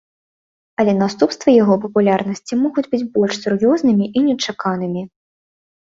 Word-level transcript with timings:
Але 0.83 0.95
наступствы 1.01 1.49
яго 1.63 1.77
папулярнасці 1.85 2.53
могуць 2.65 2.87
быць 2.91 3.05
больш 3.21 3.33
сур'ёзнымі 3.45 4.05
і 4.17 4.29
нечаканымі. 4.29 5.01